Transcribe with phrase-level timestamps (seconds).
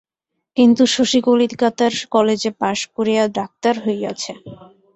[0.57, 4.31] কিন্তু শশী কলিকাতার কলেজে পাস করিয়া ডাক্তার হইয়াছে।